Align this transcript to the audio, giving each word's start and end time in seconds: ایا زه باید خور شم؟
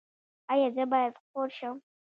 ایا 0.51 0.67
زه 0.75 0.83
باید 0.91 1.13
خور 1.25 1.49
شم؟ 1.57 1.75